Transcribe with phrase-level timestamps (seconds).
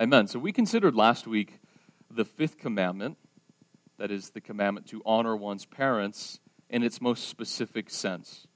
[0.00, 0.26] Amen.
[0.26, 1.60] So we considered last week
[2.10, 3.16] the fifth commandment,
[3.96, 8.48] that is the commandment to honor one's parents in its most specific sense.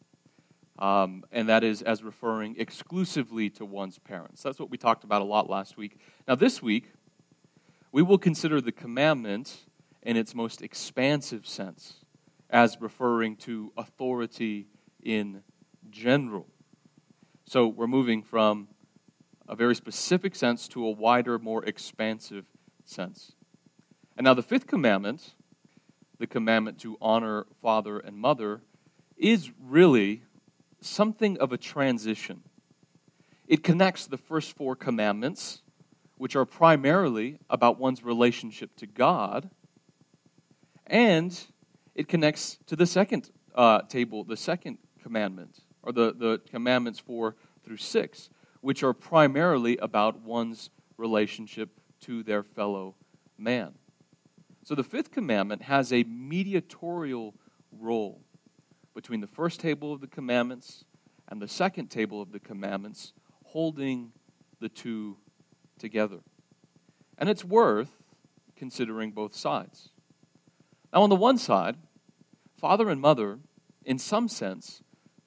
[0.81, 4.43] Um, and that is as referring exclusively to one's parents.
[4.43, 6.01] That's what we talked about a lot last week.
[6.27, 6.91] Now, this week,
[7.93, 9.59] we will consider the commandment
[10.03, 12.05] in its most expansive sense,
[12.51, 14.67] as referring to authority
[15.05, 15.45] in
[15.89, 16.49] general.
[17.47, 18.67] So we're moving from
[19.49, 22.45] a very specific sense to a wider, more expansive
[22.85, 23.33] sense.
[24.17, 25.35] And now, the fifth commandment,
[26.19, 28.61] the commandment to honor father and mother,
[29.17, 30.23] is really
[30.81, 32.43] something of a transition.
[33.47, 35.63] It connects the first four commandments,
[36.17, 39.51] which are primarily about one's relationship to God,
[40.87, 41.39] and
[41.95, 47.37] it connects to the second uh, table, the second commandment, or the, the commandments four
[47.65, 48.29] through six,
[48.61, 52.95] which are primarily about one's relationship to their fellow
[53.37, 53.75] man.
[54.65, 57.35] So the fifth commandment has a mediatorial
[57.73, 58.21] role
[58.95, 60.85] between the first table of the commandments
[61.29, 63.13] and the second table of the commandments,
[63.45, 64.13] holding
[64.61, 65.17] the two
[65.79, 66.19] together.
[67.17, 67.91] And it's worth
[68.57, 69.91] considering both sides.
[70.93, 71.77] Now, on the one side,
[72.57, 73.39] father and mother,
[73.85, 74.83] in some sense,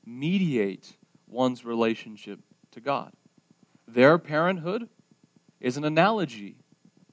[0.06, 2.40] mediate one's relationship
[2.72, 3.14] to God.
[3.94, 4.88] Their parenthood
[5.60, 6.58] is an analogy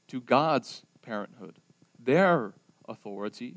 [0.07, 1.59] to God's parenthood.
[1.99, 2.55] Their
[2.89, 3.57] authority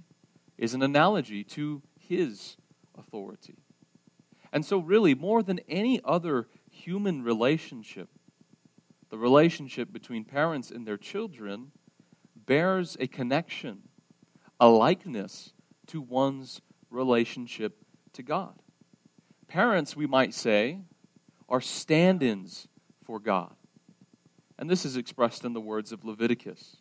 [0.58, 2.58] is an analogy to His
[2.98, 3.58] authority.
[4.52, 8.10] And so, really, more than any other human relationship,
[9.10, 11.72] the relationship between parents and their children
[12.36, 13.84] bears a connection
[14.60, 15.54] a likeness
[15.88, 18.54] to one's relationship to God.
[19.48, 20.82] Parents, we might say,
[21.50, 22.68] are stand ins
[23.12, 23.54] for God.
[24.58, 26.78] And this is expressed in the words of Leviticus.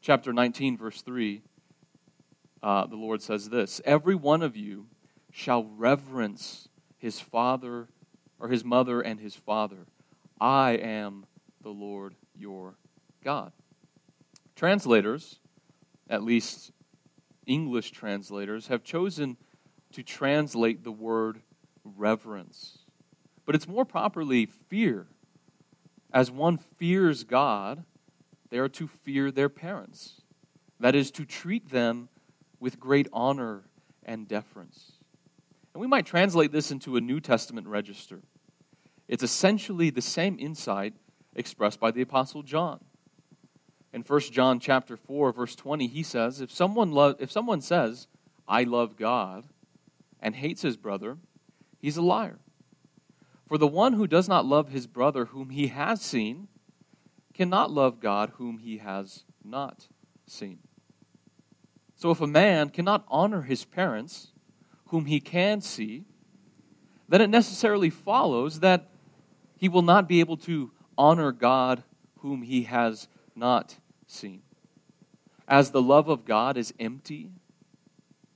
[0.00, 1.42] Chapter 19, verse 3,
[2.62, 4.86] uh, the Lord says this Every one of you
[5.30, 7.88] shall reverence his father
[8.38, 9.86] or his mother and his father.
[10.40, 11.26] I am
[11.62, 12.78] the Lord your
[13.22, 13.52] God.
[14.56, 15.40] Translators,
[16.08, 16.72] at least
[17.44, 19.36] English translators have chosen
[19.92, 21.42] to translate the word
[21.84, 22.78] reverence.
[23.44, 25.08] But it's more properly fear.
[26.12, 27.84] As one fears God,
[28.50, 30.22] they are to fear their parents.
[30.80, 32.08] That is, to treat them
[32.58, 33.64] with great honor
[34.04, 34.92] and deference.
[35.74, 38.20] And we might translate this into a New Testament register.
[39.08, 40.94] It's essentially the same insight
[41.34, 42.80] expressed by the Apostle John.
[43.92, 48.06] In 1 John chapter 4 verse 20 he says if someone lo- if someone says
[48.46, 49.46] I love God
[50.20, 51.18] and hates his brother
[51.80, 52.38] he's a liar.
[53.50, 56.46] For the one who does not love his brother whom he has seen
[57.34, 59.88] cannot love God whom he has not
[60.24, 60.60] seen.
[61.96, 64.28] So if a man cannot honor his parents
[64.90, 66.04] whom he can see
[67.08, 68.88] then it necessarily follows that
[69.56, 71.82] he will not be able to honor God
[72.18, 74.42] whom he has not seen.
[75.48, 77.32] As the love of God is empty,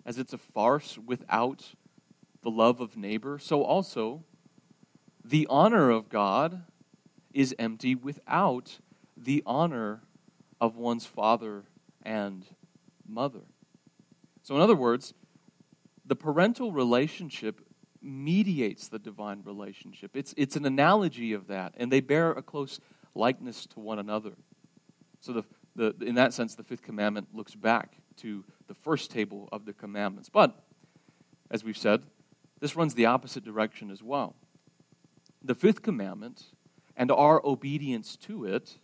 [0.04, 1.66] as it's a farce without
[2.42, 4.24] the love of neighbor, so also
[5.24, 6.64] the honor of God
[7.32, 8.78] is empty without
[9.16, 10.02] the honor
[10.60, 11.64] of one's father
[12.02, 12.44] and
[13.06, 13.40] mother.
[14.42, 15.14] So, in other words,
[16.04, 17.60] the parental relationship
[18.02, 20.14] mediates the divine relationship.
[20.14, 22.78] It's, it's an analogy of that, and they bear a close
[23.14, 24.32] likeness to one another.
[25.20, 29.48] So, the, the, in that sense, the fifth commandment looks back to the first table
[29.50, 30.28] of the commandments.
[30.28, 30.62] But,
[31.50, 32.02] as we've said,
[32.60, 34.36] this runs the opposite direction as well.
[35.44, 36.46] The fifth commandment
[36.96, 38.78] and our obedience to it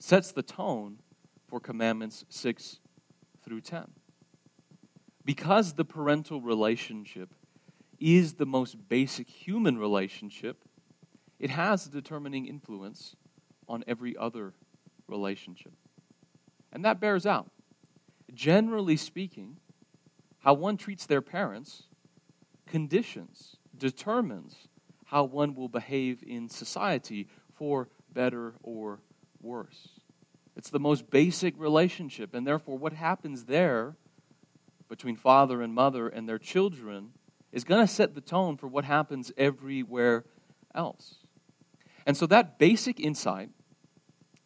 [0.00, 0.98] sets the tone
[1.46, 2.80] for commandments 6
[3.44, 3.92] through 10.
[5.24, 7.32] Because the parental relationship
[8.00, 10.64] is the most basic human relationship,
[11.38, 13.14] it has a determining influence
[13.68, 14.52] on every other
[15.06, 15.72] relationship.
[16.72, 17.50] And that bears out.
[18.34, 19.58] Generally speaking,
[20.40, 21.84] how one treats their parents
[22.66, 24.68] conditions, determines
[25.14, 28.98] how one will behave in society for better or
[29.40, 30.00] worse.
[30.56, 33.94] It's the most basic relationship, and therefore, what happens there
[34.88, 37.10] between father and mother and their children
[37.52, 40.24] is going to set the tone for what happens everywhere
[40.74, 41.18] else.
[42.04, 43.50] And so, that basic insight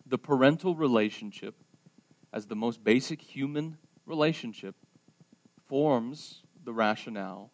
[0.05, 1.55] the parental relationship
[2.31, 4.75] as the most basic human relationship
[5.67, 7.53] forms the rationale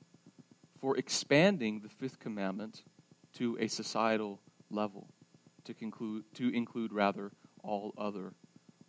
[0.81, 2.83] for expanding the fifth commandment
[3.35, 4.41] to a societal
[4.71, 5.09] level
[5.65, 7.33] to conclude to include rather
[7.63, 8.35] all other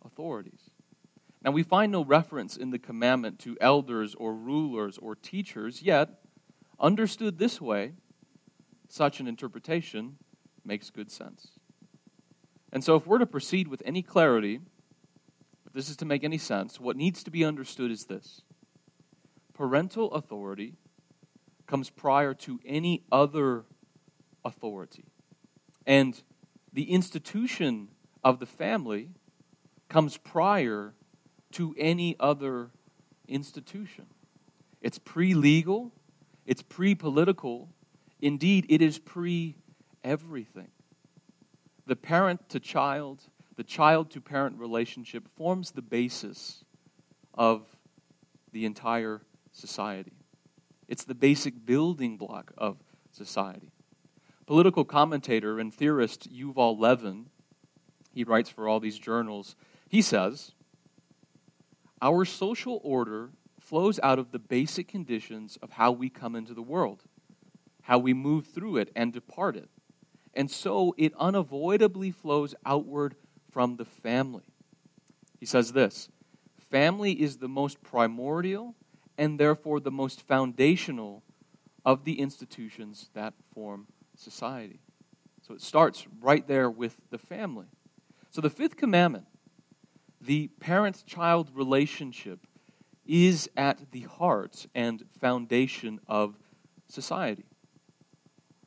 [0.04, 0.70] authorities.
[1.42, 6.08] Now, we find no reference in the commandment to elders or rulers or teachers, yet,
[6.80, 7.92] understood this way,
[8.88, 10.16] such an interpretation
[10.64, 11.52] makes good sense.
[12.72, 14.60] And so, if we're to proceed with any clarity,
[15.66, 18.42] if this is to make any sense, what needs to be understood is this
[19.54, 20.74] parental authority
[21.66, 23.64] comes prior to any other
[24.46, 25.04] authority.
[25.86, 26.20] And
[26.72, 27.88] the institution
[28.22, 29.10] of the family
[29.88, 30.94] comes prior
[31.52, 32.70] to any other
[33.28, 34.06] institution.
[34.80, 35.92] It's pre legal,
[36.44, 37.68] it's pre political,
[38.20, 39.56] indeed, it is pre
[40.04, 40.68] everything.
[41.86, 43.22] The parent to child,
[43.56, 46.64] the child to parent relationship forms the basis
[47.34, 47.64] of
[48.52, 49.22] the entire
[49.52, 50.12] society.
[50.88, 52.76] It's the basic building block of
[53.10, 53.72] society.
[54.46, 57.26] Political commentator and theorist Yuval Levin,
[58.12, 59.56] he writes for all these journals,
[59.88, 60.52] he says,
[62.00, 66.62] Our social order flows out of the basic conditions of how we come into the
[66.62, 67.02] world,
[67.82, 69.68] how we move through it and depart it.
[70.32, 73.16] And so it unavoidably flows outward
[73.50, 74.44] from the family.
[75.40, 76.08] He says this
[76.70, 78.76] Family is the most primordial
[79.18, 81.24] and therefore the most foundational
[81.84, 84.80] of the institutions that form society.
[85.46, 87.66] So it starts right there with the family.
[88.30, 89.26] So the fifth commandment,
[90.20, 92.46] the parent child relationship,
[93.06, 96.36] is at the heart and foundation of
[96.88, 97.44] society.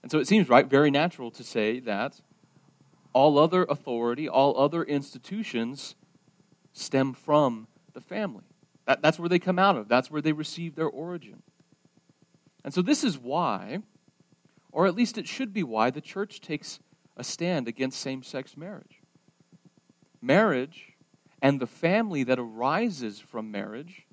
[0.01, 2.21] And so it seems right, very natural to say that
[3.13, 5.95] all other authority, all other institutions
[6.73, 8.43] stem from the family.
[8.85, 11.43] That, that's where they come out of, that's where they receive their origin.
[12.63, 13.79] And so, this is why,
[14.71, 16.79] or at least it should be why, the church takes
[17.17, 19.01] a stand against same sex marriage.
[20.21, 20.93] Marriage
[21.41, 24.05] and the family that arises from marriage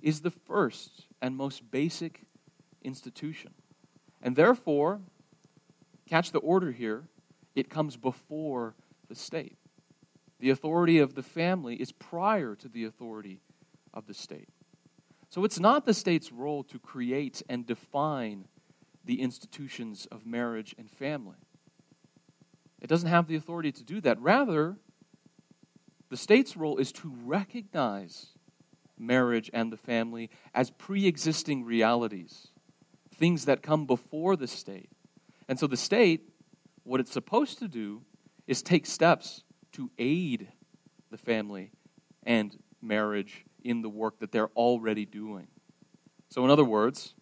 [0.00, 2.22] is the first and most basic
[2.82, 3.52] institution.
[4.22, 5.00] And therefore,
[6.08, 7.08] catch the order here,
[7.54, 8.74] it comes before
[9.08, 9.56] the state.
[10.38, 13.40] The authority of the family is prior to the authority
[13.94, 14.48] of the state.
[15.28, 18.46] So it's not the state's role to create and define
[19.06, 21.36] the institutions of marriage and family.
[22.80, 24.20] It doesn't have the authority to do that.
[24.20, 24.76] Rather,
[26.10, 28.26] the state's role is to recognize
[28.98, 32.48] marriage and the family as pre existing realities,
[33.14, 34.90] things that come before the state.
[35.48, 36.28] And so the state,
[36.82, 38.02] what it's supposed to do
[38.46, 39.42] is take steps
[39.72, 40.48] to aid
[41.10, 41.70] the family
[42.24, 45.48] and marriage in the work that they're already doing.
[46.28, 47.14] So, in other words,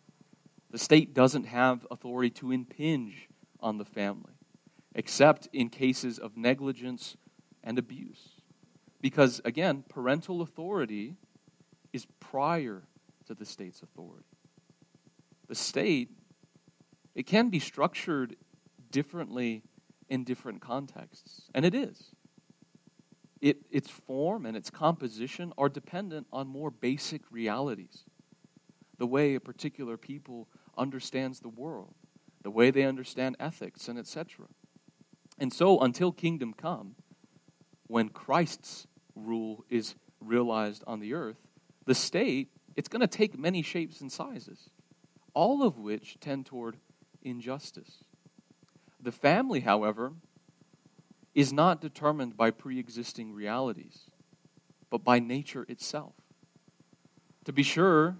[0.74, 3.28] the state doesn't have authority to impinge
[3.60, 4.32] on the family,
[4.96, 7.16] except in cases of negligence
[7.62, 8.40] and abuse.
[9.00, 11.14] Because, again, parental authority
[11.92, 12.82] is prior
[13.26, 14.26] to the state's authority.
[15.46, 16.10] The state,
[17.14, 18.34] it can be structured
[18.90, 19.62] differently
[20.08, 22.10] in different contexts, and it is
[23.40, 28.02] it, its form and its composition are dependent on more basic realities.
[28.98, 31.94] The way a particular people understands the world,
[32.42, 34.46] the way they understand ethics, and etc.
[35.38, 36.94] And so, until kingdom come,
[37.86, 41.36] when Christ's rule is realized on the earth,
[41.86, 44.70] the state, it's going to take many shapes and sizes,
[45.34, 46.76] all of which tend toward
[47.22, 48.04] injustice.
[49.00, 50.12] The family, however,
[51.34, 54.10] is not determined by pre existing realities,
[54.90, 56.14] but by nature itself.
[57.44, 58.16] To be sure,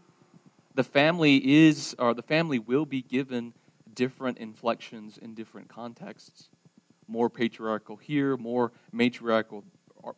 [0.75, 3.55] the family is, or the family will be given
[3.93, 6.49] different inflections in different contexts.
[7.07, 9.65] More patriarchal here, more matriarchal,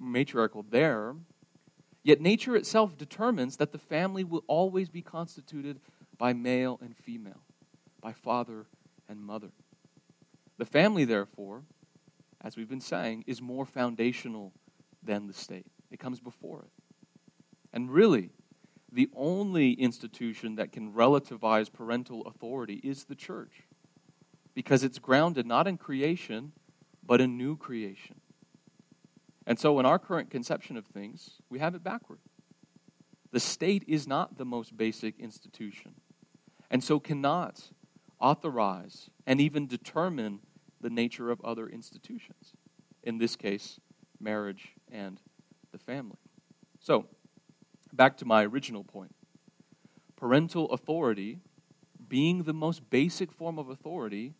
[0.00, 1.14] matriarchal there.
[2.02, 5.80] Yet nature itself determines that the family will always be constituted
[6.16, 7.42] by male and female,
[8.00, 8.66] by father
[9.08, 9.50] and mother.
[10.58, 11.64] The family, therefore,
[12.40, 14.52] as we've been saying, is more foundational
[15.02, 15.66] than the state.
[15.90, 16.70] It comes before it.
[17.72, 18.30] And really,
[18.90, 23.62] the only institution that can relativize parental authority is the church,
[24.54, 26.52] because it's grounded not in creation,
[27.04, 28.20] but in new creation.
[29.46, 32.18] And so, in our current conception of things, we have it backward.
[33.32, 35.94] The state is not the most basic institution,
[36.70, 37.70] and so cannot
[38.20, 40.40] authorize and even determine
[40.80, 42.52] the nature of other institutions.
[43.02, 43.78] In this case,
[44.20, 45.20] marriage and
[45.72, 46.18] the family.
[46.80, 47.06] So,
[47.96, 49.14] back to my original point.
[50.16, 51.40] Parental authority,
[52.08, 54.34] being the most basic form of authority,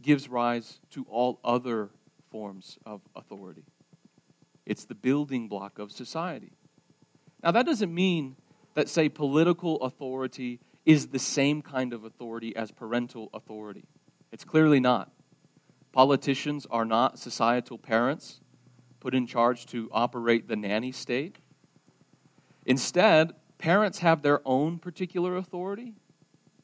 [0.00, 1.90] gives rise to all other
[2.30, 3.64] forms of authority.
[4.70, 6.52] it's the building block of society.
[7.42, 8.36] Now, that doesn't mean
[8.74, 13.82] that, say, political authority is the same kind of authority as parental authority.
[14.30, 15.10] It's clearly not.
[15.90, 18.40] Politicians are not societal parents
[19.00, 21.39] put in charge to operate the nanny state.
[22.66, 25.94] Instead, parents have their own particular authority,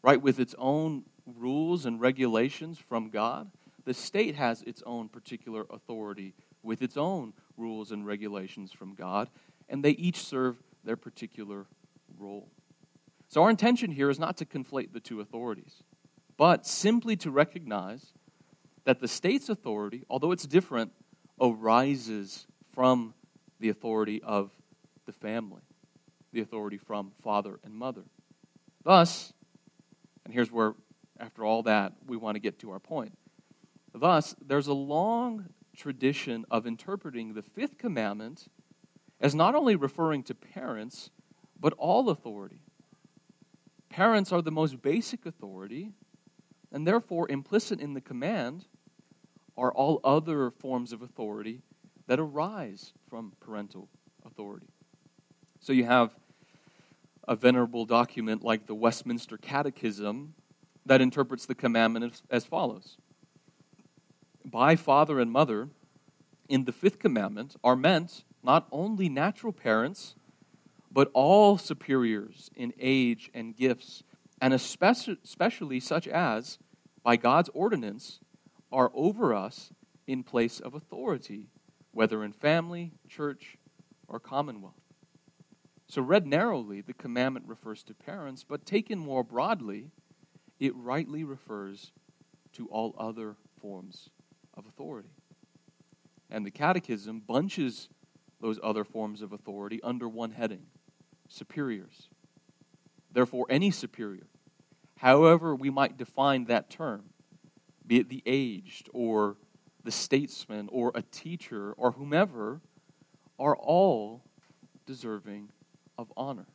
[0.02, 3.50] right, with its own rules and regulations from God.
[3.84, 9.30] The state has its own particular authority with its own rules and regulations from God,
[9.68, 11.66] and they each serve their particular
[12.18, 12.48] role.
[13.28, 15.82] So, our intention here is not to conflate the two authorities,
[16.36, 18.12] but simply to recognize
[18.84, 20.92] that the state's authority, although it's different,
[21.40, 23.14] arises from
[23.58, 24.52] the authority of
[25.06, 25.62] the family,
[26.36, 28.04] the authority from father and mother.
[28.84, 29.32] Thus,
[30.24, 30.74] and here's where,
[31.18, 33.16] after all that, we want to get to our point.
[33.94, 38.48] Thus, there's a long tradition of interpreting the fifth commandment
[39.18, 41.10] as not only referring to parents,
[41.58, 42.60] but all authority.
[43.88, 45.92] Parents are the most basic authority,
[46.70, 48.66] and therefore implicit in the command
[49.56, 51.62] are all other forms of authority
[52.08, 53.88] that arise from parental
[54.26, 54.66] authority.
[55.60, 56.14] So you have
[57.28, 60.34] a venerable document like the Westminster Catechism
[60.84, 62.96] that interprets the commandment as follows
[64.44, 65.68] By father and mother,
[66.48, 70.14] in the fifth commandment, are meant not only natural parents,
[70.90, 74.04] but all superiors in age and gifts,
[74.40, 76.58] and especially such as,
[77.02, 78.20] by God's ordinance,
[78.70, 79.72] are over us
[80.06, 81.48] in place of authority,
[81.90, 83.58] whether in family, church,
[84.06, 84.85] or commonwealth.
[85.88, 89.90] So, read narrowly, the commandment refers to parents, but taken more broadly,
[90.58, 91.92] it rightly refers
[92.54, 94.10] to all other forms
[94.54, 95.10] of authority.
[96.30, 97.88] And the Catechism bunches
[98.40, 100.66] those other forms of authority under one heading
[101.28, 102.08] superiors.
[103.12, 104.26] Therefore, any superior,
[104.98, 107.10] however we might define that term,
[107.86, 109.36] be it the aged or
[109.84, 112.60] the statesman or a teacher or whomever,
[113.38, 114.24] are all
[114.84, 115.50] deserving
[115.98, 116.46] of honor.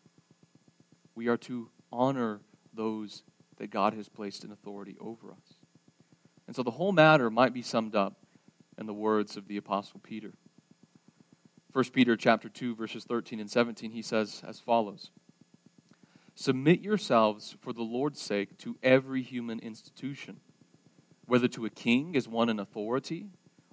[1.16, 2.42] We are to honor
[2.74, 3.24] those
[3.58, 5.56] that God has placed in authority over us.
[6.48, 8.18] And so the whole matter might be summed up
[8.78, 10.34] in the words of the apostle Peter.
[11.74, 15.12] 1 Peter chapter 2 verses 13 and 17 he says as follows:
[16.36, 20.42] Submit yourselves for the Lord's sake to every human institution
[21.32, 23.28] whether to a king as one in authority,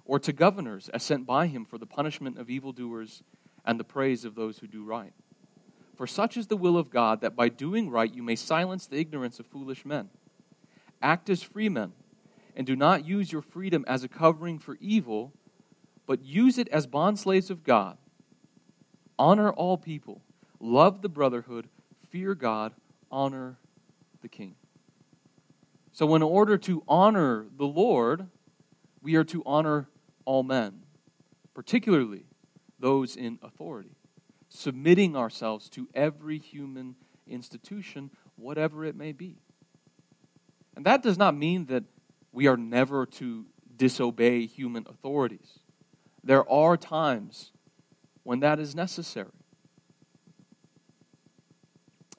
[0.05, 3.21] or to governors as sent by him for the punishment of evildoers
[3.65, 5.11] and the praise of those who do right.
[5.99, 8.97] For such is the will of God that by doing right you may silence the
[8.97, 10.07] ignorance of foolish men.
[11.01, 11.91] Act as free men,
[12.55, 15.33] and do not use your freedom as a covering for evil,
[16.07, 17.97] but use it as bondslaves of God.
[19.17, 20.21] Honor all people,
[20.61, 21.67] love the brotherhood,
[22.09, 22.71] fear God,
[23.11, 23.57] honor
[24.21, 24.55] the king.
[25.91, 28.27] So, in order to honor the Lord,
[29.01, 29.89] we are to honor
[30.23, 30.83] all men,
[31.53, 32.23] particularly
[32.79, 33.97] those in authority,
[34.49, 36.95] submitting ourselves to every human
[37.27, 39.37] institution, whatever it may be.
[40.75, 41.83] And that does not mean that
[42.31, 45.59] we are never to disobey human authorities.
[46.23, 47.51] There are times
[48.23, 49.31] when that is necessary.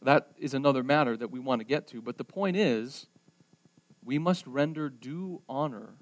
[0.03, 3.07] That is another matter that we want to get to, but the point is
[4.03, 5.95] we must render due honor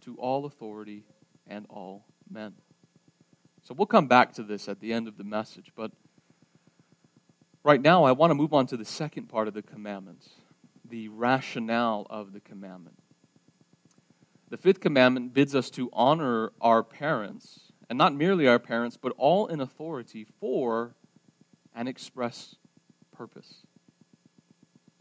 [0.00, 1.04] to all authority
[1.46, 2.54] and all men.
[3.66, 5.90] So we'll come back to this at the end of the message, but
[7.64, 10.30] right now I want to move on to the second part of the commandments
[10.88, 12.96] the rationale of the commandment.
[14.50, 19.12] The fifth commandment bids us to honor our parents, and not merely our parents, but
[19.18, 20.94] all in authority for
[21.74, 22.54] an express
[23.10, 23.64] purpose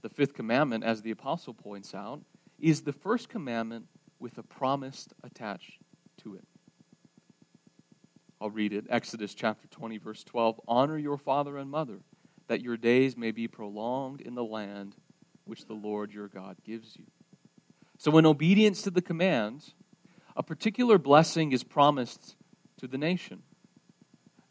[0.05, 2.22] the fifth commandment, as the apostle points out,
[2.60, 3.88] is the first commandment
[4.19, 5.79] with a promise attached
[6.17, 6.43] to it.
[8.45, 8.85] I'll read it.
[8.91, 10.61] Exodus chapter 20, verse 12.
[10.67, 12.01] Honor your father and mother,
[12.47, 14.95] that your days may be prolonged in the land
[15.45, 17.05] which the Lord your God gives you.
[17.97, 19.73] So, in obedience to the command,
[20.35, 22.35] a particular blessing is promised
[22.77, 23.41] to the nation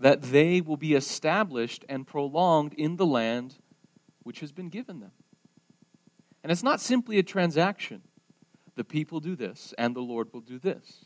[0.01, 3.59] that they will be established and prolonged in the land
[4.25, 5.13] which has been given them.
[6.43, 8.03] And it's not simply a transaction.
[8.75, 11.05] The people do this, and the Lord will do this,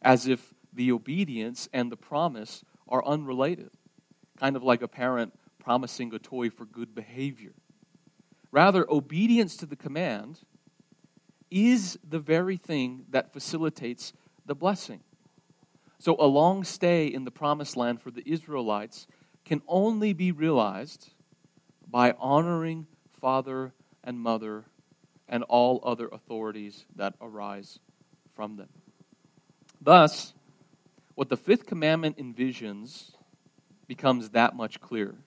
[0.00, 3.70] as if the obedience and the promise are unrelated,
[4.38, 7.52] kind of like a parent promising a toy for good behavior.
[8.50, 10.40] Rather, obedience to the command
[11.50, 14.12] is the very thing that facilitates
[14.46, 15.00] the blessing.
[15.98, 19.06] So, a long stay in the promised land for the Israelites
[19.44, 21.10] can only be realized
[21.88, 22.86] by honoring
[23.20, 24.64] father and mother
[25.28, 27.78] and all other authorities that arise
[28.34, 28.68] from them.
[29.80, 30.34] Thus,
[31.14, 33.12] what the fifth commandment envisions
[33.86, 35.18] becomes that much clearer.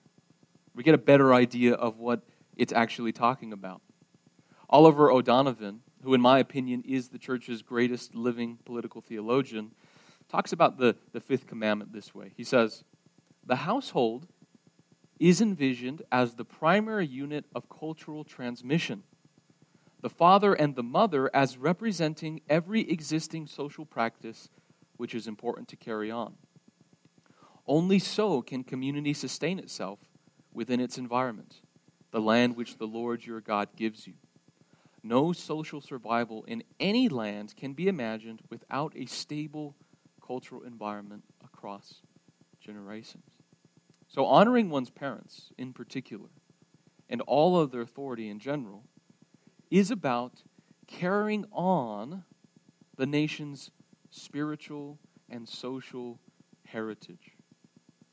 [0.74, 2.22] We get a better idea of what
[2.56, 3.80] it's actually talking about.
[4.68, 9.72] Oliver O'Donovan, who, in my opinion, is the church's greatest living political theologian,
[10.28, 12.32] talks about the, the fifth commandment this way.
[12.36, 12.82] He says,
[13.44, 14.26] The household
[15.18, 19.02] is envisioned as the primary unit of cultural transmission.
[20.02, 24.50] The father and the mother as representing every existing social practice
[24.96, 26.34] which is important to carry on.
[27.66, 29.98] Only so can community sustain itself
[30.52, 31.60] within its environment,
[32.10, 34.14] the land which the Lord your God gives you.
[35.02, 39.74] No social survival in any land can be imagined without a stable
[40.24, 42.02] cultural environment across
[42.60, 43.24] generations.
[44.08, 46.28] So, honoring one's parents in particular,
[47.08, 48.84] and all of their authority in general,
[49.70, 50.42] is about
[50.86, 52.24] carrying on
[52.96, 53.70] the nation's
[54.16, 54.98] spiritual
[55.30, 56.18] and social
[56.64, 57.32] heritage,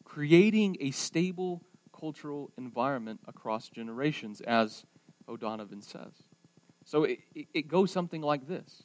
[0.04, 1.64] creating a stable
[1.98, 4.86] cultural environment across generations, as
[5.28, 6.24] O'Donovan says.
[6.86, 7.20] So it,
[7.54, 8.84] it goes something like this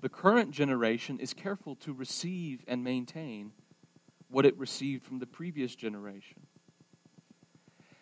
[0.00, 3.52] The current generation is careful to receive and maintain
[4.28, 6.46] what it received from the previous generation.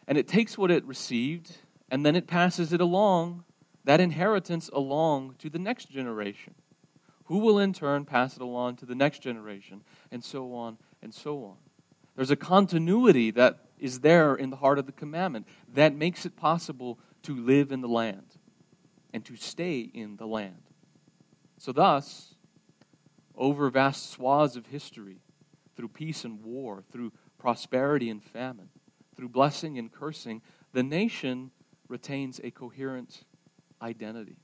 [0.07, 1.59] And it takes what it received
[1.91, 3.45] and then it passes it along,
[3.85, 6.55] that inheritance along to the next generation,
[7.25, 11.13] who will in turn pass it along to the next generation, and so on and
[11.15, 11.57] so on.
[12.17, 16.37] There's a continuity that is there in the heart of the commandment that makes it
[16.37, 18.37] possible to live in the land
[19.13, 20.63] and to stay in the land.
[21.59, 22.35] So, thus,
[23.37, 25.19] over vast swaths of history,
[25.77, 28.69] through peace and war, through prosperity and famine,
[29.17, 31.51] through blessing and cursing, the nation
[31.89, 33.25] retains a coherent
[33.83, 34.37] identity.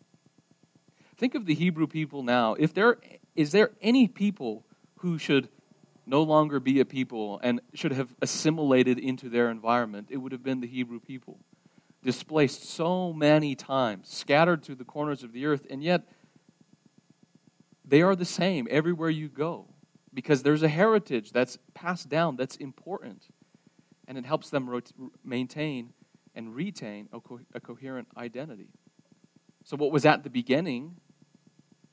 [1.21, 2.55] Think of the Hebrew people now.
[2.55, 2.97] If there
[3.37, 4.65] is there any people
[5.01, 5.51] who should
[6.07, 10.43] no longer be a people and should have assimilated into their environment, it would have
[10.43, 11.39] been the Hebrew people.
[12.03, 16.09] Displaced so many times, scattered to the corners of the earth, and yet
[17.85, 19.67] they are the same everywhere you go
[20.15, 23.27] because there's a heritage that's passed down that's important
[24.09, 24.83] and it helps them
[25.23, 25.93] maintain
[26.35, 28.71] and retain a, co- a coherent identity.
[29.65, 30.97] So, what was at the beginning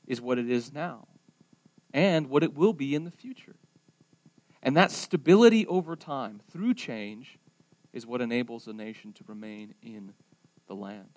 [0.08, 1.06] is what it is now
[1.94, 3.54] and what it will be in the future.
[4.62, 7.38] And that stability over time through change
[7.92, 10.14] is what enables a nation to remain in
[10.66, 11.08] the land.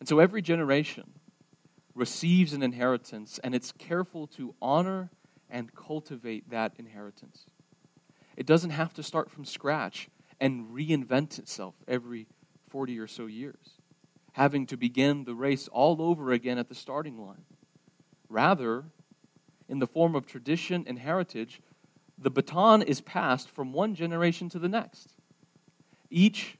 [0.00, 1.12] And so every generation
[1.94, 5.10] receives an inheritance, and it's careful to honor
[5.48, 7.46] and cultivate that inheritance.
[8.36, 10.08] It doesn't have to start from scratch
[10.40, 12.26] and reinvent itself every
[12.68, 13.79] 40 or so years,
[14.32, 17.44] having to begin the race all over again at the starting line.
[18.28, 18.84] Rather,
[19.68, 21.60] in the form of tradition and heritage,
[22.18, 25.14] the baton is passed from one generation to the next.
[26.10, 26.58] Each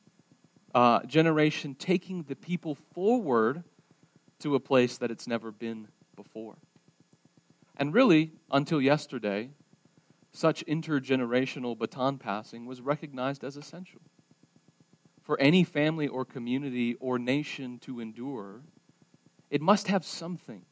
[0.74, 3.64] uh, generation taking the people forward
[4.40, 6.56] to a place that it's never been before.
[7.76, 9.50] And really, until yesterday,
[10.32, 14.00] such intergenerational baton passing was recognized as essential.
[15.30, 18.62] For any family or community or nation to endure,
[19.48, 20.64] it must have something,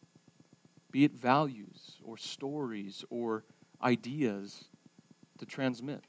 [0.90, 3.44] be it values or stories or
[3.81, 4.64] ideas,
[5.38, 6.03] to transmit.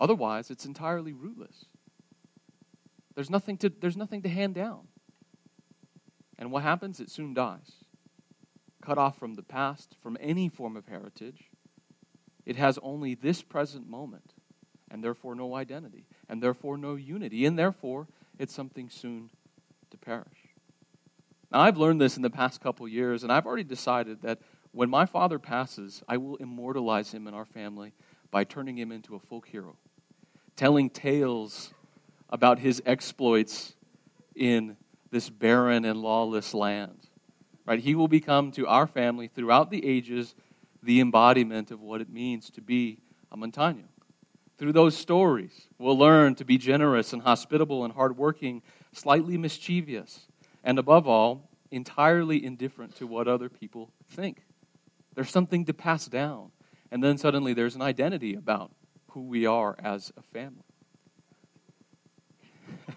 [0.00, 1.66] Otherwise, it's entirely rootless.
[3.14, 4.88] There's nothing to, there's nothing to hand down.
[6.40, 6.98] And what happens?
[6.98, 7.84] It soon dies.
[8.82, 11.50] Cut off from the past, from any form of heritage,
[12.44, 14.34] it has only this present moment,
[14.90, 18.06] and therefore no identity, and therefore no unity, and therefore
[18.38, 19.30] it's something soon
[19.90, 20.26] to perish.
[21.50, 24.38] Now, I've learned this in the past couple years, and I've already decided that
[24.72, 27.92] when my father passes, I will immortalize him in our family
[28.30, 29.76] by turning him into a folk hero,
[30.56, 31.72] telling tales
[32.28, 33.74] about his exploits
[34.34, 34.76] in
[35.10, 37.08] this barren and lawless land.
[37.64, 37.80] Right?
[37.80, 40.34] He will become to our family throughout the ages
[40.82, 42.98] the embodiment of what it means to be
[43.32, 43.84] a Montano.
[44.58, 50.26] Through those stories, we'll learn to be generous and hospitable and hardworking, slightly mischievous,
[50.64, 54.42] and above all, entirely indifferent to what other people think.
[55.14, 56.50] There's something to pass down,
[56.90, 58.72] and then suddenly there's an identity about
[59.12, 60.64] who we are as a family.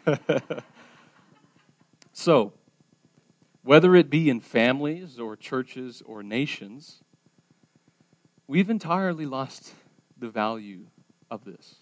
[2.12, 2.54] so,
[3.64, 7.04] whether it be in families or churches or nations,
[8.48, 9.74] we've entirely lost
[10.18, 10.88] the value
[11.32, 11.76] of this,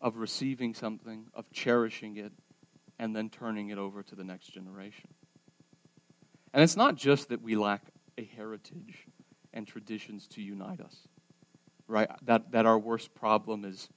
[0.00, 2.32] of receiving something, of cherishing it,
[2.98, 5.08] and then turning it over to the next generation.
[6.52, 7.82] And it's not just that we lack
[8.18, 9.06] a heritage
[9.54, 11.06] and traditions to unite us,
[11.86, 12.10] right?
[12.24, 13.88] That, that our worst problem is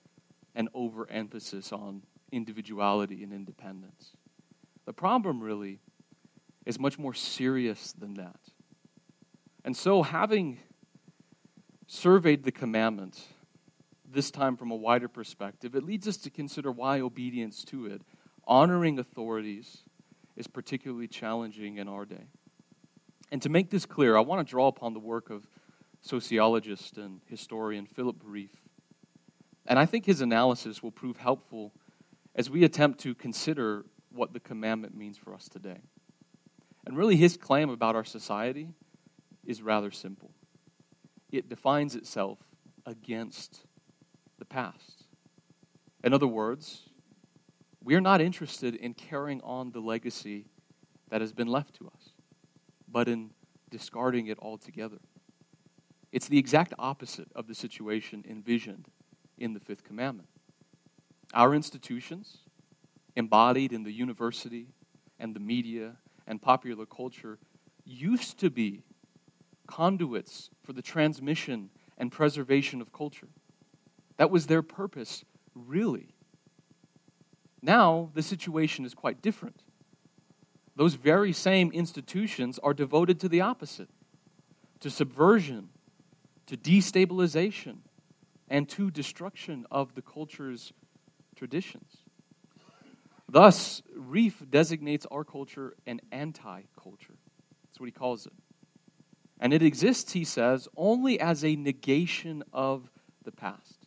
[0.55, 4.11] an overemphasis on individuality and independence.
[4.85, 5.79] The problem really
[6.65, 8.39] is much more serious than that.
[9.65, 10.59] And so, having
[11.87, 13.19] surveyed the commandment,
[14.11, 18.01] this time from a wider perspective, it leads us to consider why obedience to it,
[18.47, 19.83] honoring authorities,
[20.35, 22.27] is particularly challenging in our day.
[23.31, 25.47] And to make this clear, I want to draw upon the work of
[26.01, 28.55] sociologist and historian Philip Rieff.
[29.67, 31.73] And I think his analysis will prove helpful
[32.35, 35.81] as we attempt to consider what the commandment means for us today.
[36.85, 38.69] And really, his claim about our society
[39.45, 40.31] is rather simple
[41.31, 42.39] it defines itself
[42.87, 43.61] against
[44.39, 45.05] the past.
[46.03, 46.89] In other words,
[47.83, 50.45] we are not interested in carrying on the legacy
[51.09, 52.13] that has been left to us,
[52.87, 53.31] but in
[53.69, 54.99] discarding it altogether.
[56.11, 58.87] It's the exact opposite of the situation envisioned
[59.37, 60.29] in the fifth commandment.
[61.33, 62.39] Our institutions,
[63.15, 64.67] embodied in the university
[65.19, 67.37] and the media and popular culture,
[67.85, 68.83] used to be
[69.67, 73.27] conduits for the transmission and preservation of culture.
[74.19, 75.23] That was their purpose,
[75.55, 76.09] really.
[77.61, 79.63] Now, the situation is quite different.
[80.75, 83.87] Those very same institutions are devoted to the opposite
[84.81, 85.69] to subversion,
[86.47, 87.77] to destabilization,
[88.49, 90.73] and to destruction of the culture's
[91.37, 91.99] traditions.
[93.29, 97.15] Thus, Rieff designates our culture an anti culture.
[97.63, 98.33] That's what he calls it.
[99.39, 102.89] And it exists, he says, only as a negation of
[103.23, 103.78] the past.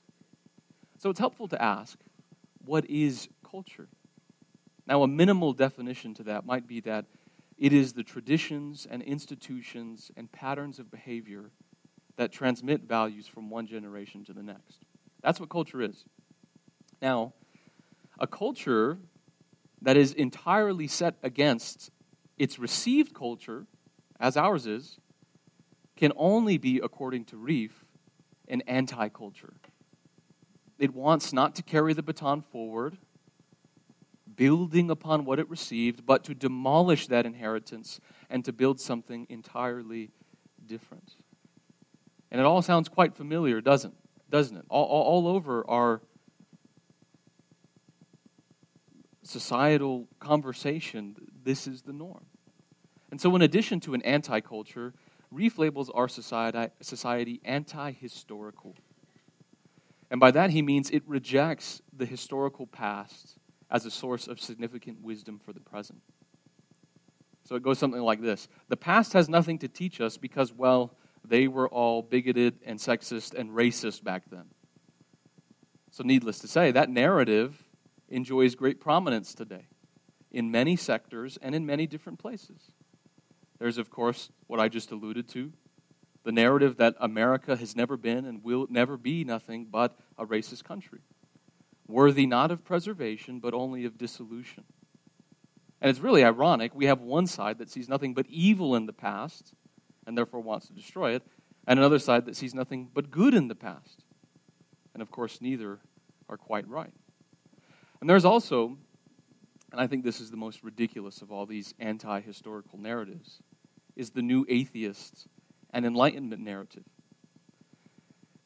[1.02, 1.98] So it's helpful to ask
[2.64, 3.88] what is culture?
[4.86, 7.06] Now, a minimal definition to that might be that
[7.58, 11.50] it is the traditions and institutions and patterns of behavior
[12.18, 14.84] that transmit values from one generation to the next.
[15.24, 16.04] That's what culture is.
[17.00, 17.32] Now,
[18.20, 18.98] a culture
[19.80, 21.90] that is entirely set against
[22.38, 23.66] its received culture,
[24.20, 24.98] as ours is,
[25.96, 27.72] can only be, according to Rieff,
[28.46, 29.54] an anti culture.
[30.82, 32.98] It wants not to carry the baton forward,
[34.34, 40.10] building upon what it received, but to demolish that inheritance and to build something entirely
[40.66, 41.12] different.
[42.32, 43.94] And it all sounds quite familiar, doesn't,
[44.28, 44.64] doesn't it?
[44.68, 46.02] All, all, all over our
[49.22, 51.14] societal conversation,
[51.44, 52.26] this is the norm.
[53.12, 54.94] And so, in addition to an anti culture,
[55.32, 58.74] Rieff labels our society, society anti historical.
[60.12, 63.38] And by that, he means it rejects the historical past
[63.70, 66.02] as a source of significant wisdom for the present.
[67.44, 70.94] So it goes something like this The past has nothing to teach us because, well,
[71.24, 74.44] they were all bigoted and sexist and racist back then.
[75.90, 77.64] So, needless to say, that narrative
[78.10, 79.66] enjoys great prominence today
[80.30, 82.72] in many sectors and in many different places.
[83.58, 85.54] There's, of course, what I just alluded to
[86.24, 90.64] the narrative that America has never been and will never be nothing but a racist
[90.64, 91.00] country,
[91.88, 94.64] worthy not of preservation, but only of dissolution.
[95.80, 96.74] And it's really ironic.
[96.74, 99.52] We have one side that sees nothing but evil in the past
[100.06, 101.22] and therefore wants to destroy it,
[101.66, 104.04] and another side that sees nothing but good in the past.
[104.94, 105.78] And of course, neither
[106.28, 106.92] are quite right.
[108.00, 108.76] And there's also,
[109.70, 113.40] and I think this is the most ridiculous of all these anti historical narratives,
[113.94, 115.28] is the new atheist
[115.72, 116.84] and enlightenment narrative.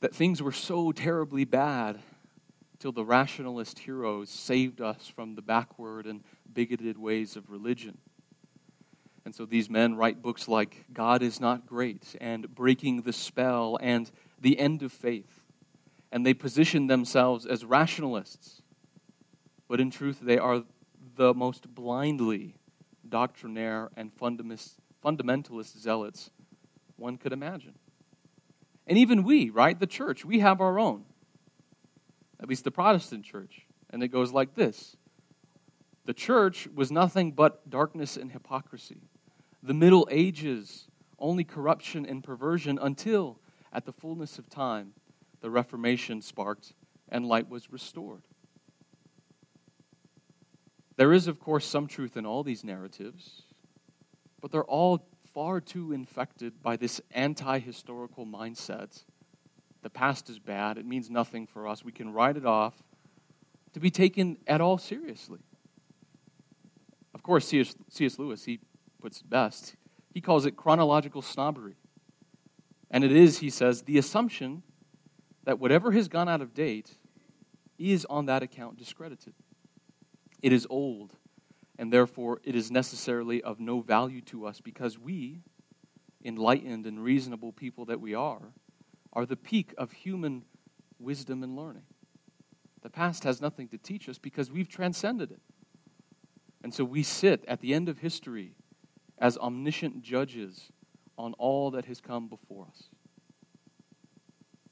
[0.00, 2.00] That things were so terribly bad
[2.78, 7.98] till the rationalist heroes saved us from the backward and bigoted ways of religion.
[9.24, 13.76] And so these men write books like God is Not Great and Breaking the Spell
[13.80, 14.08] and
[14.40, 15.42] The End of Faith.
[16.12, 18.62] And they position themselves as rationalists.
[19.68, 20.62] But in truth, they are
[21.16, 22.54] the most blindly
[23.08, 26.30] doctrinaire and fundamentalist zealots
[26.96, 27.74] one could imagine.
[28.86, 31.04] And even we, right, the church, we have our own.
[32.40, 33.66] At least the Protestant church.
[33.90, 34.96] And it goes like this
[36.04, 39.00] The church was nothing but darkness and hypocrisy
[39.66, 40.86] the Middle Ages,
[41.18, 43.40] only corruption and perversion until,
[43.72, 44.92] at the fullness of time,
[45.40, 46.72] the Reformation sparked
[47.08, 48.22] and light was restored.
[50.96, 53.42] There is, of course, some truth in all these narratives,
[54.40, 59.04] but they're all far too infected by this anti historical mindset.
[59.82, 62.82] The past is bad, it means nothing for us, we can write it off,
[63.74, 65.40] to be taken at all seriously.
[67.14, 68.18] Of course, C.S.
[68.18, 68.60] Lewis, he
[68.98, 69.76] puts it best.
[70.14, 71.76] He calls it chronological snobbery.
[72.90, 74.62] And it is, he says, the assumption
[75.44, 76.96] that whatever has gone out of date
[77.78, 79.34] is on that account discredited.
[80.40, 81.12] It is old,
[81.78, 85.42] and therefore it is necessarily of no value to us because we,
[86.24, 88.52] enlightened and reasonable people that we are,
[89.12, 90.44] are the peak of human
[90.98, 91.84] wisdom and learning.
[92.82, 95.40] The past has nothing to teach us because we've transcended it.
[96.62, 98.54] And so we sit at the end of history
[99.18, 100.70] as omniscient judges
[101.16, 102.84] on all that has come before us.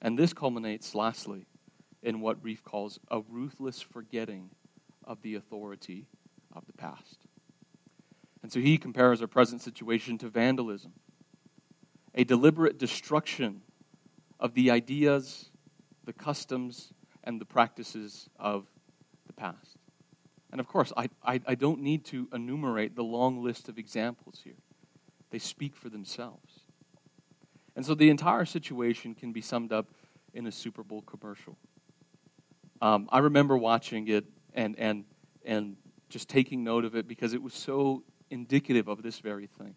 [0.02, 1.46] And this culminates, lastly,
[2.02, 4.50] in what Rieff calls a ruthless forgetting
[5.02, 6.06] of the authority
[6.54, 7.18] of the past.
[8.42, 10.92] And so he compares our present situation to vandalism,
[12.14, 13.62] a deliberate destruction
[14.38, 15.50] of the ideas,
[16.04, 18.66] the customs, and the practices of
[19.26, 19.78] the past.
[20.52, 24.40] And of course, I, I, I, don't need to enumerate the long list of examples
[24.44, 24.60] here,
[25.30, 26.60] they speak for themselves.
[27.74, 29.86] And so the entire situation can be summed up
[30.32, 31.56] in a Super Bowl commercial.
[32.80, 35.04] Um, I remember watching it and, and,
[35.44, 35.76] and
[36.08, 39.74] just taking note of it because it was so indicative of this very thing.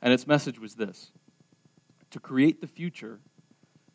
[0.00, 1.12] And its message was this
[2.10, 3.20] To create the future,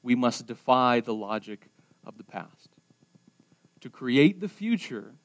[0.02, 1.67] we must defy the logic
[2.06, 2.70] of the past.
[3.82, 5.15] To create the future,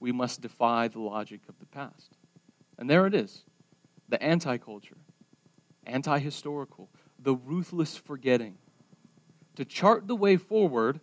[0.00, 2.16] we must defy the logic of the past.
[2.78, 3.44] And there it is
[4.08, 4.96] the anti culture,
[5.86, 8.56] anti historical, the ruthless forgetting.
[9.56, 11.00] To chart the way forward,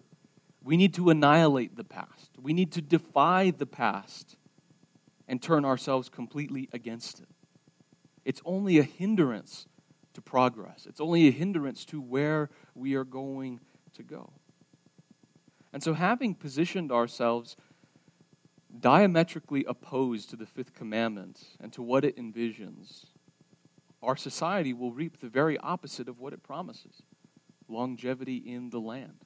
[0.63, 2.31] we need to annihilate the past.
[2.41, 4.37] We need to defy the past
[5.27, 7.27] and turn ourselves completely against it.
[8.23, 9.67] It's only a hindrance
[10.13, 13.59] to progress, it's only a hindrance to where we are going
[13.93, 14.31] to go.
[15.73, 17.57] And so, having positioned ourselves
[18.79, 23.05] diametrically opposed to the fifth commandment and to what it envisions,
[24.01, 27.03] our society will reap the very opposite of what it promises
[27.67, 29.25] longevity in the land.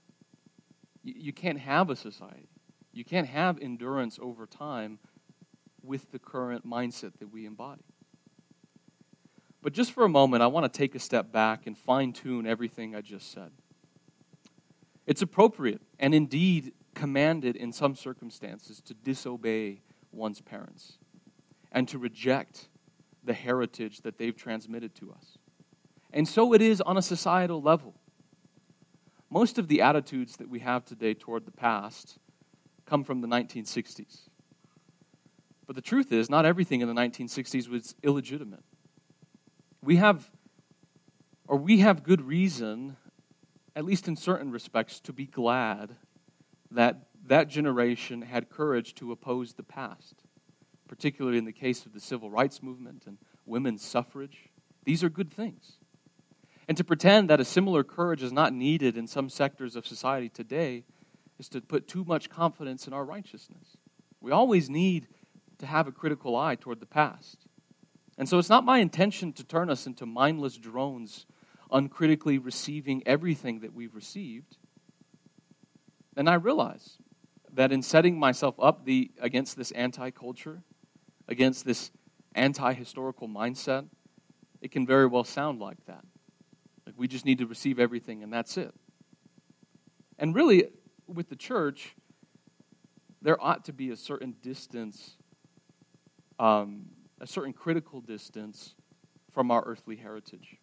[1.04, 2.50] You can't have a society,
[2.94, 5.00] you can't have endurance over time
[5.84, 7.84] with the current mindset that we embody.
[9.62, 12.48] But just for a moment, I want to take a step back and fine tune
[12.48, 13.52] everything I just said.
[15.06, 20.98] It's appropriate and indeed commanded in some circumstances to disobey one's parents
[21.72, 22.70] and to reject
[23.24, 25.38] the heritage that they've transmitted to us.
[26.12, 27.96] And so it is on a societal level.
[29.30, 32.18] Most of the attitudes that we have today toward the past
[32.86, 34.29] come from the 1960s.
[35.70, 38.64] But the truth is, not everything in the 1960s was illegitimate.
[39.84, 40.32] We have,
[41.48, 42.98] or we have good reason,
[43.76, 45.96] at least in certain respects, to be glad
[46.72, 50.24] that that generation had courage to oppose the past,
[50.88, 54.50] particularly in the case of the civil rights movement and women's suffrage.
[54.86, 55.74] These are good things.
[56.68, 60.30] And to pretend that a similar courage is not needed in some sectors of society
[60.30, 60.86] today
[61.38, 63.78] is to put too much confidence in our righteousness.
[64.20, 65.08] We always need
[65.60, 67.45] to have a critical eye toward the past.
[68.17, 71.26] And so it's not my intention to turn us into mindless drones,
[71.72, 74.58] uncritically receiving everything that we've received.
[76.17, 76.98] And I realize
[77.54, 80.63] that in setting myself up the, against this anti culture,
[81.28, 81.91] against this
[82.36, 83.88] anti historical mindset,
[84.62, 86.04] it can very well sound like that.
[86.86, 88.74] Like we just need to receive everything and that's it.
[90.17, 90.65] And really,
[91.08, 91.95] with the church,
[93.22, 95.15] there ought to be a certain distance
[96.39, 96.86] um,
[97.19, 98.73] a certain critical distance
[99.32, 100.58] from our earthly heritage.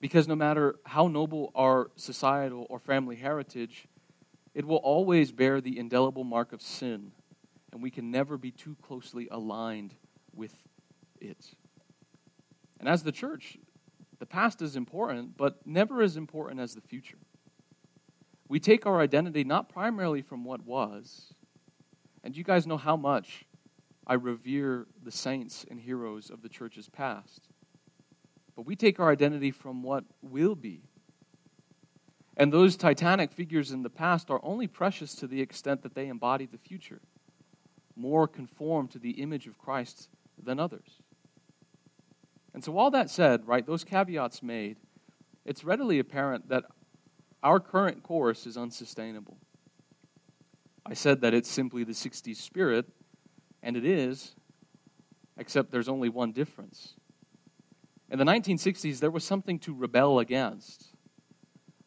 [0.00, 3.86] Because no matter how noble our societal or family heritage,
[4.54, 7.12] it will always bear the indelible mark of sin,
[7.72, 9.94] and we can never be too closely aligned
[10.32, 10.54] with
[11.20, 11.54] it.
[12.78, 13.58] And as the church,
[14.18, 17.18] the past is important, but never as important as the future.
[18.46, 21.34] We take our identity not primarily from what was,
[22.22, 23.46] and you guys know how much
[24.06, 27.48] I revere the saints and heroes of the church's past.
[28.56, 30.82] But we take our identity from what will be.
[32.36, 36.08] And those titanic figures in the past are only precious to the extent that they
[36.08, 37.00] embody the future,
[37.96, 40.08] more conform to the image of Christ
[40.42, 41.00] than others.
[42.52, 44.78] And so, all that said, right, those caveats made,
[45.44, 46.64] it's readily apparent that
[47.42, 49.36] our current course is unsustainable.
[50.86, 52.86] I said that it's simply the 60s spirit
[53.64, 54.36] and it is,
[55.36, 56.94] except there's only one difference.
[58.10, 60.92] In the 1960s, there was something to rebel against.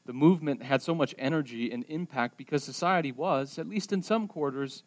[0.05, 4.27] The movement had so much energy and impact because society was, at least in some
[4.27, 4.83] quarters,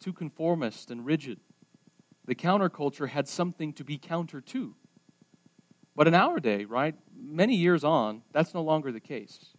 [0.00, 1.38] too conformist and rigid.
[2.24, 4.74] The counterculture had something to be counter to.
[5.94, 9.54] But in our day, right, many years on, that's no longer the case.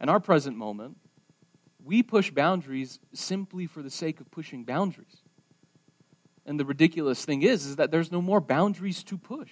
[0.00, 0.96] In our present moment,
[1.84, 5.21] we push boundaries simply for the sake of pushing boundaries.
[6.44, 9.50] And the ridiculous thing is, is that there's no more boundaries to push.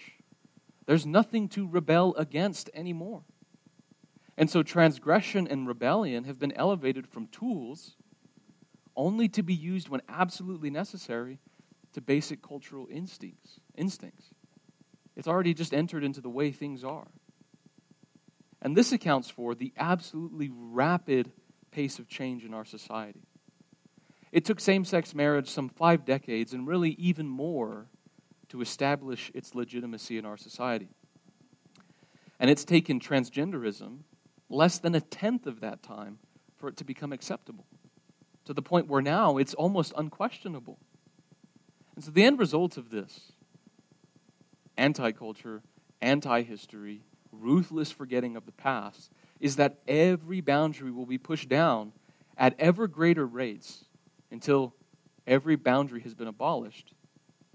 [0.87, 3.23] There's nothing to rebel against anymore.
[4.37, 7.97] And so transgression and rebellion have been elevated from tools
[8.97, 11.39] only to be used when absolutely necessary
[11.93, 13.61] to basic cultural instincts.
[13.77, 14.27] Instincts.
[15.17, 17.09] It's already just entered into the way things are.
[18.63, 21.33] And this accounts for the absolutely rapid
[21.71, 23.23] pace of change in our society.
[24.33, 27.87] It took same sex marriage some five decades and really even more
[28.49, 30.89] to establish its legitimacy in our society.
[32.39, 33.99] And it's taken transgenderism
[34.49, 36.19] less than a tenth of that time
[36.57, 37.67] for it to become acceptable,
[38.45, 40.79] to the point where now it's almost unquestionable.
[41.95, 43.33] And so the end result of this
[44.77, 45.63] anti culture,
[46.01, 51.93] anti history, ruthless forgetting of the past is that every boundary will be pushed down
[52.37, 53.85] at ever greater rates
[54.31, 54.75] until
[55.27, 56.95] every boundary has been abolished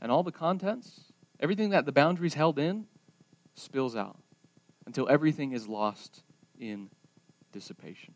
[0.02, 2.86] and all the contents, everything that the boundaries held in,
[3.56, 4.18] spills out
[4.86, 6.24] until everything is lost
[6.60, 6.90] in
[7.52, 8.14] dissipation.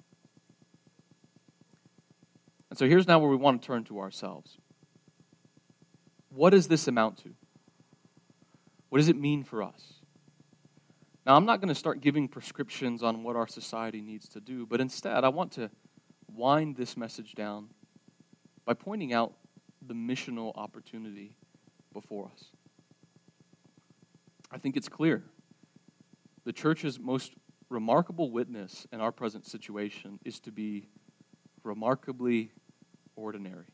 [2.70, 4.58] And so here's now where we want to turn to ourselves.
[6.30, 7.30] What does this amount to?
[8.90, 9.94] What does it mean for us?
[11.26, 14.66] Now, I'm not going to start giving prescriptions on what our society needs to do,
[14.66, 15.70] but instead, I want to
[16.32, 17.70] wind this message down
[18.70, 19.34] by pointing out
[19.82, 21.36] the missional opportunity
[21.92, 22.52] before us.
[24.52, 25.24] I think it's clear.
[26.46, 27.34] The church's most
[27.70, 30.88] remarkable witness in our present situation is to be
[31.64, 32.52] remarkably
[33.16, 33.74] ordinary.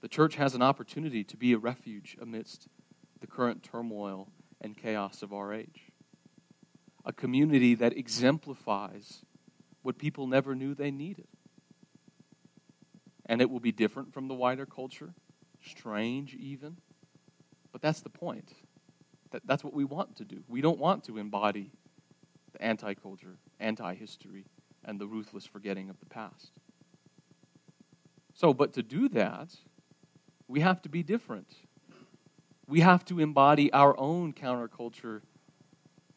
[0.00, 2.66] The church has an opportunity to be a refuge amidst
[3.20, 4.26] the current turmoil
[4.60, 5.92] and chaos of our age.
[7.04, 9.24] A community that exemplifies
[9.82, 11.28] what people never knew they needed.
[13.26, 15.12] And it will be different from the wider culture,
[15.64, 16.76] strange even.
[17.72, 18.52] But that's the point.
[19.32, 20.44] That, that's what we want to do.
[20.48, 21.72] We don't want to embody
[22.52, 24.46] the anti culture, anti history,
[24.84, 26.52] and the ruthless forgetting of the past.
[28.34, 29.48] So, but to do that,
[30.46, 31.54] we have to be different.
[32.68, 35.22] We have to embody our own counterculture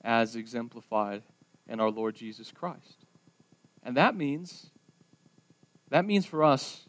[0.03, 1.23] as exemplified
[1.67, 3.05] in our Lord Jesus Christ.
[3.83, 4.71] And that means
[5.89, 6.88] that means for us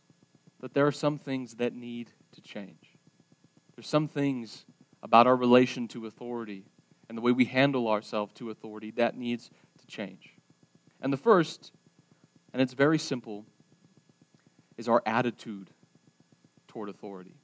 [0.60, 2.98] that there are some things that need to change.
[3.74, 4.64] There's some things
[5.02, 6.66] about our relation to authority
[7.08, 10.34] and the way we handle ourselves to authority that needs to change.
[11.00, 11.72] And the first,
[12.52, 13.46] and it's very simple,
[14.76, 15.70] is our attitude
[16.68, 17.34] toward authority.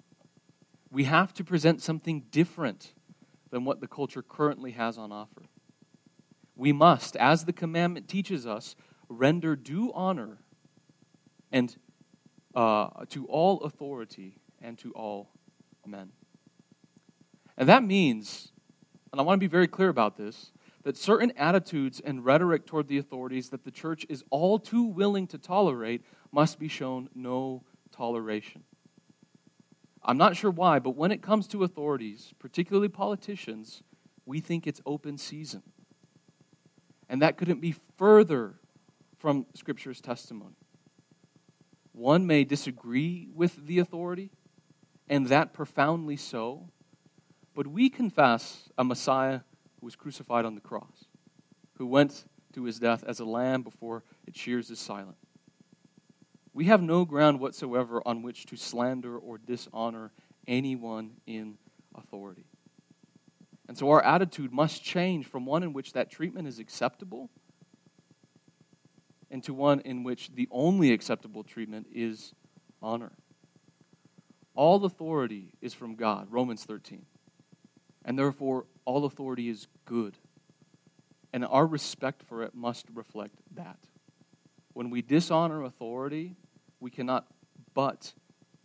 [0.91, 2.93] We have to present something different
[3.51, 5.43] than what the culture currently has on offer.
[6.55, 8.77] We must, as the commandment teaches us,
[9.09, 10.39] render due honor
[11.53, 11.77] and
[12.57, 15.29] uh, to all authority and to all
[15.87, 16.11] men.
[17.57, 18.51] And that means,
[19.13, 20.51] and I want to be very clear about this,
[20.83, 25.27] that certain attitudes and rhetoric toward the authorities that the church is all too willing
[25.29, 28.65] to tolerate must be shown no toleration.
[30.03, 33.83] I'm not sure why, but when it comes to authorities, particularly politicians,
[34.25, 35.63] we think it's open season.
[37.09, 38.55] And that couldn't be further
[39.19, 40.55] from Scripture's testimony.
[41.97, 44.31] One may disagree with the authority,
[45.09, 46.69] and that profoundly so,
[47.55, 49.41] but we confess a Messiah
[49.81, 51.07] who was crucified on the cross,
[51.79, 55.17] who went to his death as a lamb before its shears is silent.
[56.53, 60.13] We have no ground whatsoever on which to slander or dishonor
[60.47, 61.57] anyone in
[61.95, 62.45] authority.
[63.69, 67.31] And so our attitude must change from one in which that treatment is acceptable
[69.31, 72.33] into one in which the only acceptable treatment is
[72.83, 73.13] honor.
[74.55, 77.05] All authority is from God, Romans 13.
[78.05, 80.17] And therefore, all authority is good.
[81.33, 83.79] And our respect for it must reflect that.
[84.73, 86.37] When we dishonor authority,
[86.81, 87.27] we cannot
[87.75, 88.15] but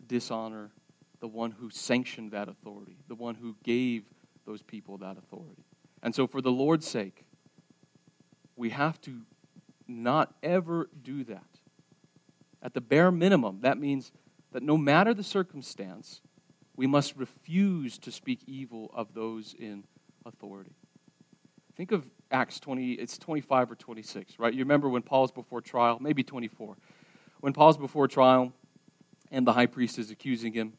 [0.06, 0.70] dishonor
[1.20, 4.04] the one who sanctioned that authority, the one who gave
[4.46, 5.64] those people that authority.
[6.02, 7.24] And so, for the Lord's sake,
[8.56, 9.22] we have to
[9.88, 11.60] not ever do that.
[12.62, 14.12] At the bare minimum, that means
[14.52, 16.20] that no matter the circumstance,
[16.76, 19.84] we must refuse to speak evil of those in
[20.24, 20.74] authority.
[21.76, 24.52] Think of Acts 20, it's 25 or 26, right?
[24.52, 26.76] You remember when Paul's before trial, maybe 24.
[27.40, 28.52] When Paul's before trial
[29.30, 30.74] and the high priest is accusing him,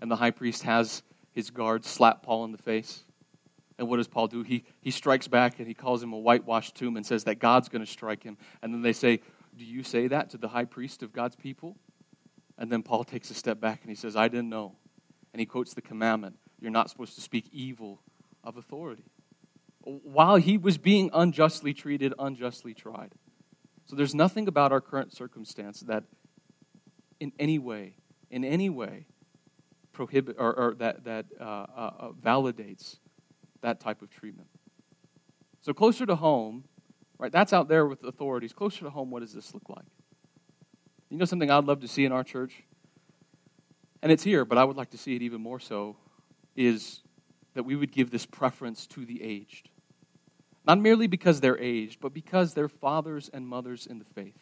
[0.00, 1.02] and the high priest has
[1.32, 3.04] his guard slap Paul in the face.
[3.78, 4.42] And what does Paul do?
[4.42, 7.68] He, he strikes back and he calls him a whitewashed tomb and says that God's
[7.68, 8.36] going to strike him.
[8.60, 9.20] And then they say,
[9.56, 11.76] Do you say that to the high priest of God's people?
[12.58, 14.74] And then Paul takes a step back and he says, I didn't know.
[15.32, 18.00] And he quotes the commandment you're not supposed to speak evil
[18.42, 19.04] of authority.
[19.82, 23.12] While he was being unjustly treated, unjustly tried.
[23.86, 26.04] So there's nothing about our current circumstance that
[27.20, 27.94] in any way,
[28.30, 29.06] in any way,
[29.92, 32.98] prohibit or, or that, that uh, uh, uh, validates
[33.62, 34.48] that type of treatment.
[35.60, 36.64] So closer to home,
[37.18, 37.32] right?
[37.32, 38.52] That's out there with authorities.
[38.52, 39.86] Closer to home, what does this look like?
[41.10, 42.62] You know something I'd love to see in our church?
[44.02, 45.96] And it's here, but I would like to see it even more so,
[46.54, 47.00] is
[47.54, 49.70] that we would give this preference to the aged.
[50.64, 54.38] Not merely because they're aged, but because they're fathers and mothers in the faith.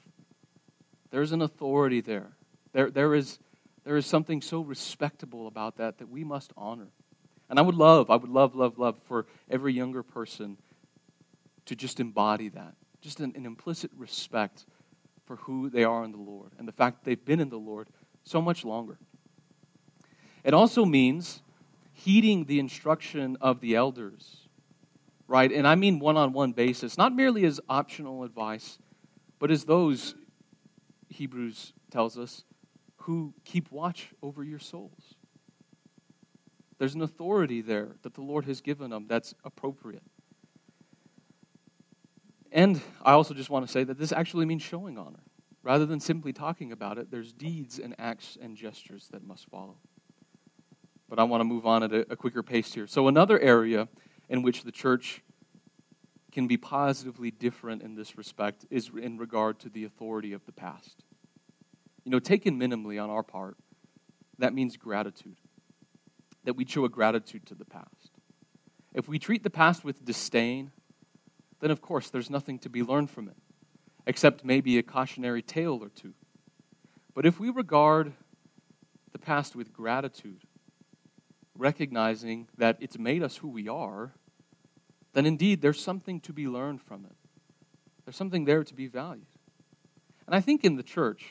[1.10, 2.32] There's an authority there.
[2.72, 3.38] There, there, is,
[3.84, 6.88] there is something so respectable about that that we must honor.
[7.48, 10.56] And I would love, I would love, love, love for every younger person
[11.66, 12.74] to just embody that.
[13.00, 14.66] Just an, an implicit respect
[15.26, 17.58] for who they are in the Lord and the fact that they've been in the
[17.58, 17.88] Lord
[18.24, 18.98] so much longer.
[20.44, 21.42] It also means
[21.92, 24.48] heeding the instruction of the elders,
[25.26, 25.50] right?
[25.50, 28.78] And I mean one on one basis, not merely as optional advice,
[29.38, 30.14] but as those,
[31.08, 32.44] Hebrews tells us,
[32.98, 35.15] who keep watch over your souls.
[36.78, 40.02] There's an authority there that the Lord has given them that's appropriate.
[42.52, 45.20] And I also just want to say that this actually means showing honor.
[45.62, 49.76] Rather than simply talking about it, there's deeds and acts and gestures that must follow.
[51.08, 52.86] But I want to move on at a, a quicker pace here.
[52.86, 53.88] So, another area
[54.28, 55.22] in which the church
[56.32, 60.52] can be positively different in this respect is in regard to the authority of the
[60.52, 61.04] past.
[62.04, 63.56] You know, taken minimally on our part,
[64.38, 65.38] that means gratitude.
[66.46, 68.10] That we show a gratitude to the past.
[68.94, 70.70] If we treat the past with disdain,
[71.60, 73.36] then of course there's nothing to be learned from it,
[74.06, 76.14] except maybe a cautionary tale or two.
[77.14, 78.14] But if we regard
[79.12, 80.42] the past with gratitude,
[81.56, 84.12] recognizing that it's made us who we are,
[85.14, 87.16] then indeed there's something to be learned from it.
[88.04, 89.26] There's something there to be valued.
[90.26, 91.24] And I think in the church,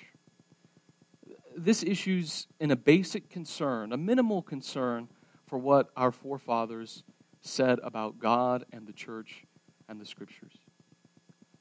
[1.55, 5.09] this issues in a basic concern, a minimal concern
[5.47, 7.03] for what our forefathers
[7.41, 9.43] said about God and the church
[9.87, 10.53] and the scriptures.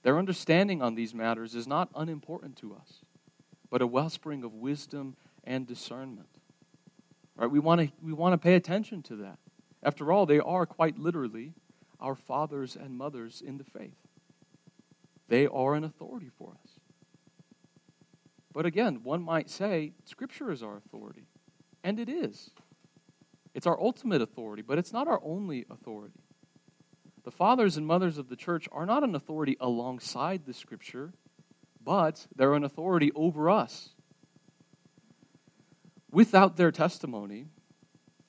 [0.02, 3.00] Their understanding on these matters is not unimportant to us,
[3.70, 6.28] but a wellspring of wisdom and discernment.
[7.36, 7.50] Right?
[7.50, 9.38] We want to we want to pay attention to that.
[9.82, 11.54] After all, they are quite literally
[12.00, 13.96] our fathers and mothers in the faith.
[15.28, 16.73] They are an authority for us.
[18.54, 21.26] But again, one might say Scripture is our authority.
[21.82, 22.50] And it is.
[23.52, 26.20] It's our ultimate authority, but it's not our only authority.
[27.24, 31.12] The fathers and mothers of the church are not an authority alongside the Scripture,
[31.82, 33.90] but they're an authority over us.
[36.10, 37.46] Without their testimony,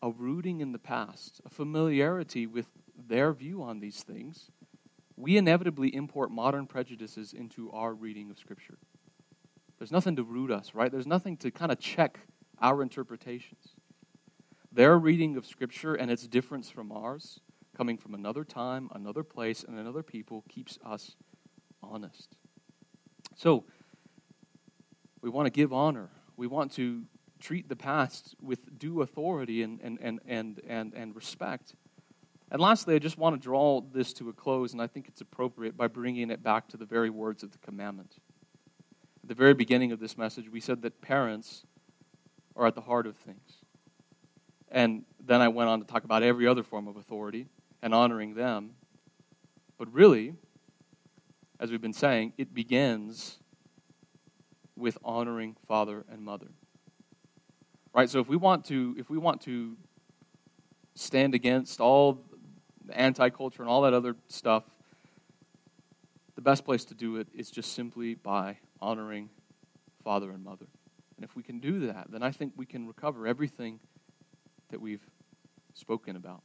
[0.01, 2.67] a rooting in the past, a familiarity with
[2.97, 4.49] their view on these things,
[5.15, 8.77] we inevitably import modern prejudices into our reading of Scripture.
[9.77, 10.91] There's nothing to root us, right?
[10.91, 12.19] There's nothing to kind of check
[12.61, 13.75] our interpretations.
[14.71, 17.39] Their reading of Scripture and its difference from ours
[17.75, 21.15] coming from another time, another place, and another people keeps us
[21.83, 22.35] honest.
[23.35, 23.65] So,
[25.21, 26.09] we want to give honor.
[26.37, 27.03] We want to
[27.39, 31.75] treat the past with due authority and, and, and, and, and, and respect.
[32.51, 35.21] And lastly, I just want to draw this to a close, and I think it's
[35.21, 38.15] appropriate by bringing it back to the very words of the commandment.
[39.25, 41.65] At the very beginning of this message, we said that parents
[42.55, 43.63] are at the heart of things.
[44.69, 47.47] And then I went on to talk about every other form of authority
[47.81, 48.75] and honoring them.
[49.79, 50.35] But really,
[51.59, 53.39] as we've been saying, it begins
[54.75, 56.51] with honoring father and mother.
[57.95, 58.11] Right?
[58.11, 59.75] So if we want to if we want to
[60.93, 62.21] stand against all
[62.85, 64.65] the anti-culture and all that other stuff,
[66.35, 69.29] the best place to do it is just simply by honoring
[70.03, 70.67] father and mother.
[71.15, 73.79] And if we can do that, then I think we can recover everything
[74.69, 75.05] that we've
[75.73, 76.41] spoken about.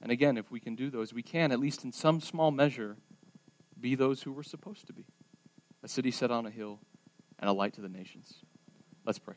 [0.00, 2.96] And again, if we can do those, we can, at least in some small measure,
[3.80, 5.06] be those who we're supposed to be
[5.82, 6.80] a city set on a hill
[7.38, 8.44] and a light to the nations.
[9.04, 9.36] Let's pray.